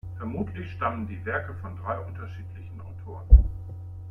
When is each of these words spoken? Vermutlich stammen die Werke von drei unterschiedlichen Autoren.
Vermutlich 0.17 0.71
stammen 0.71 1.07
die 1.07 1.23
Werke 1.25 1.53
von 1.61 1.75
drei 1.77 1.99
unterschiedlichen 1.99 2.81
Autoren. 2.81 3.27